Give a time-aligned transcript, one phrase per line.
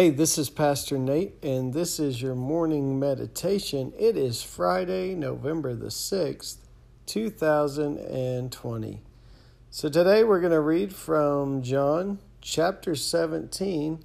[0.00, 3.92] Hey, this is Pastor Nate, and this is your morning meditation.
[3.98, 6.56] It is Friday, November the 6th,
[7.04, 9.02] 2020.
[9.68, 14.02] So today we're going to read from John chapter 17.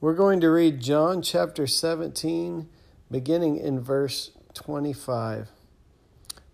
[0.00, 2.66] We're going to read John chapter 17,
[3.10, 5.48] beginning in verse 25.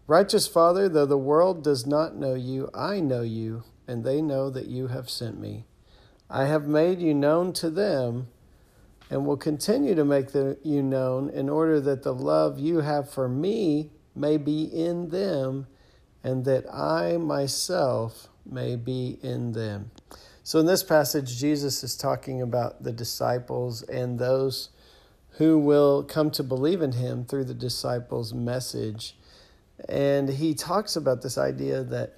[0.08, 4.50] Righteous Father, though the world does not know you, I know you, and they know
[4.50, 5.66] that you have sent me.
[6.28, 8.26] I have made you known to them
[9.10, 13.10] and will continue to make the, you known in order that the love you have
[13.10, 15.66] for me may be in them
[16.24, 19.90] and that I myself may be in them.
[20.42, 24.70] So, in this passage, Jesus is talking about the disciples and those
[25.38, 29.16] who will come to believe in him through the disciples' message.
[29.88, 32.14] And he talks about this idea that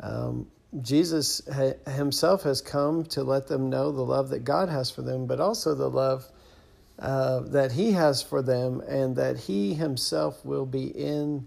[0.00, 0.48] um,
[0.82, 1.40] Jesus
[1.86, 5.40] himself has come to let them know the love that God has for them, but
[5.40, 6.30] also the love
[6.98, 11.46] uh, that he has for them, and that he himself will be in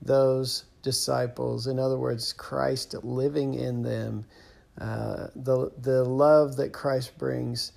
[0.00, 1.66] those disciples.
[1.66, 4.24] In other words, Christ living in them,
[4.80, 7.72] uh, the, the love that Christ brings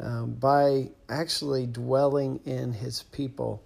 [0.00, 3.62] um, by actually dwelling in his people.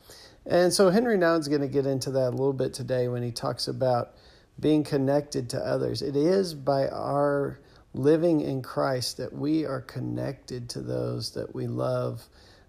[0.46, 3.30] And so Henry Nouwen's going to get into that a little bit today when he
[3.30, 4.14] talks about
[4.62, 6.00] being connected to others.
[6.00, 7.58] It is by our
[7.92, 12.22] living in Christ that we are connected to those that we love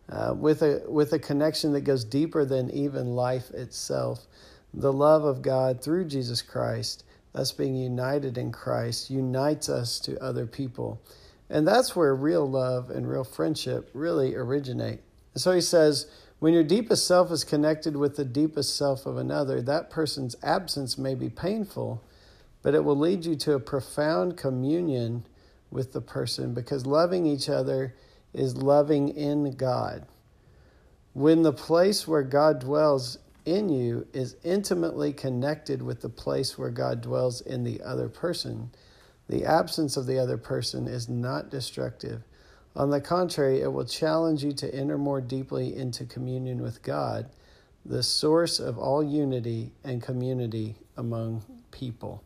[0.09, 4.25] uh, with a with a connection that goes deeper than even life itself.
[4.73, 7.05] The love of God through Jesus Christ,
[7.35, 10.99] us being united in Christ, unites us to other people.
[11.49, 15.01] And that's where real love and real friendship really originate.
[15.35, 16.07] So he says,
[16.43, 20.97] when your deepest self is connected with the deepest self of another, that person's absence
[20.97, 22.03] may be painful,
[22.61, 25.25] but it will lead you to a profound communion
[25.71, 27.95] with the person because loving each other
[28.33, 30.05] is loving in God.
[31.13, 36.71] When the place where God dwells in you is intimately connected with the place where
[36.71, 38.69] God dwells in the other person,
[39.29, 42.21] the absence of the other person is not destructive.
[42.75, 47.29] On the contrary, it will challenge you to enter more deeply into communion with God,
[47.85, 52.23] the source of all unity and community among people.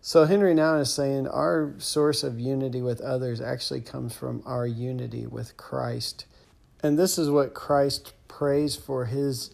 [0.00, 4.66] So Henry Nouwen is saying our source of unity with others actually comes from our
[4.66, 6.26] unity with Christ.
[6.82, 9.50] And this is what Christ prays for his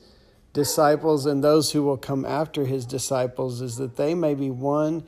[0.52, 5.04] disciples and those who will come after his disciples is that they may be one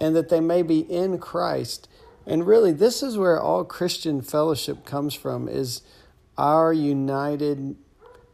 [0.00, 1.88] and that they may be in Christ.
[2.26, 5.82] And really this is where all Christian fellowship comes from is
[6.38, 7.76] our united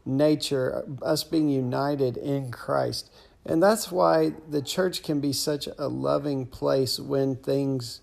[0.04, 3.10] nature, us being united in Christ.
[3.44, 8.00] And that's why the church can be such a loving place when things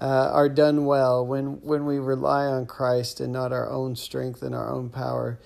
[0.00, 4.42] uh, are done well, when, when we rely on Christ and not our own strength
[4.42, 5.38] and our own power.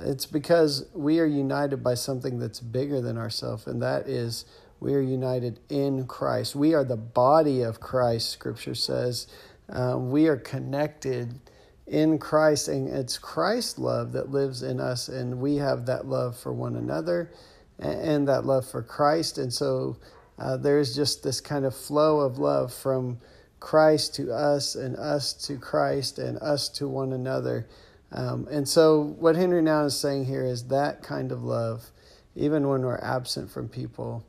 [0.00, 4.44] It's because we are united by something that's bigger than ourselves, and that is
[4.82, 6.56] we are united in Christ.
[6.56, 9.28] We are the body of Christ, Scripture says.
[9.68, 11.38] Uh, we are connected
[11.86, 16.36] in Christ, and it's Christ's love that lives in us, and we have that love
[16.36, 17.30] for one another
[17.78, 19.38] and that love for Christ.
[19.38, 19.98] And so
[20.36, 23.18] uh, there's just this kind of flow of love from
[23.60, 27.68] Christ to us, and us to Christ, and us to one another.
[28.10, 31.92] Um, and so, what Henry Nouwen is saying here is that kind of love,
[32.34, 34.24] even when we're absent from people,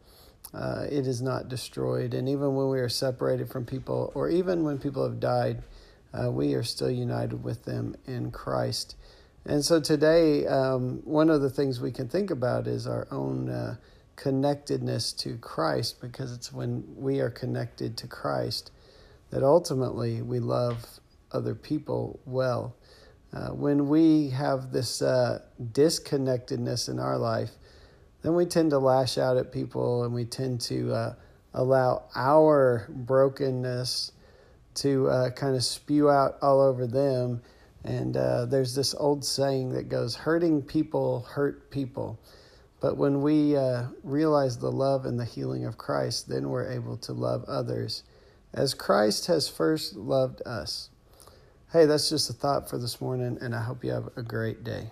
[0.53, 2.13] uh, it is not destroyed.
[2.13, 5.63] And even when we are separated from people, or even when people have died,
[6.13, 8.95] uh, we are still united with them in Christ.
[9.45, 13.49] And so today, um, one of the things we can think about is our own
[13.49, 13.75] uh,
[14.15, 18.71] connectedness to Christ, because it's when we are connected to Christ
[19.31, 20.85] that ultimately we love
[21.31, 22.75] other people well.
[23.33, 25.39] Uh, when we have this uh,
[25.71, 27.49] disconnectedness in our life,
[28.23, 31.13] then we tend to lash out at people and we tend to uh,
[31.53, 34.11] allow our brokenness
[34.75, 37.41] to uh, kind of spew out all over them
[37.83, 42.17] and uh, there's this old saying that goes, hurting people hurt people.
[42.79, 46.97] But when we uh, realize the love and the healing of Christ, then we're able
[46.97, 48.03] to love others
[48.53, 50.89] as Christ has first loved us.
[51.71, 54.63] Hey, that's just a thought for this morning, and I hope you have a great
[54.63, 54.91] day.